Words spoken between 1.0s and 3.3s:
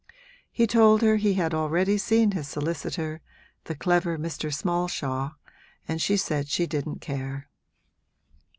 her he had already seen his solicitor,